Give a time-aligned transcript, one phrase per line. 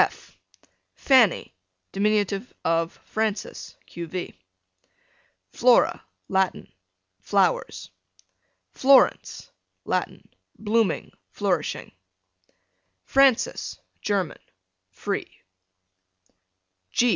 [0.01, 0.35] F
[0.95, 1.53] Fanny,
[1.91, 2.25] dim.
[2.65, 4.33] of Frances, q.v.
[5.51, 6.67] Flora, Latin,
[7.19, 7.91] flowers.
[8.71, 9.51] Florence,
[9.85, 10.27] Latin,
[10.57, 11.91] blooming, flourishing.
[13.05, 14.39] Frances, German,
[14.89, 15.27] free.